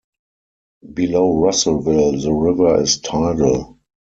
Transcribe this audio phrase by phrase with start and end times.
[0.95, 3.77] Below Russellville the river is tidal.